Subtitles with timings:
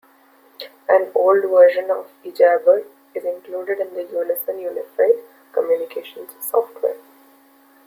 [0.89, 5.13] An old version of ejabberd is included in the Unison unified
[5.53, 6.97] communications software.